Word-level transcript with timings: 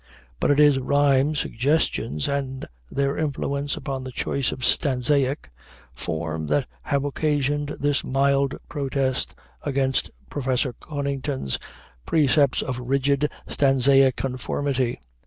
But 0.39 0.49
it 0.49 0.59
is 0.59 0.79
rhyme 0.79 1.35
suggestions 1.35 2.27
and 2.27 2.65
their 2.89 3.15
influence 3.15 3.77
upon 3.77 4.03
the 4.03 4.11
choice 4.11 4.51
of 4.51 4.65
stanzaic 4.65 5.51
form 5.93 6.47
that 6.47 6.65
have 6.81 7.05
occasioned 7.05 7.75
this 7.79 8.03
mild 8.03 8.55
protest 8.67 9.35
against 9.61 10.09
Professor 10.27 10.73
Conington's 10.73 11.59
precepts 12.07 12.63
of 12.63 12.79
rigid 12.79 13.29
stanzaic 13.47 14.15
conformity. 14.15 14.99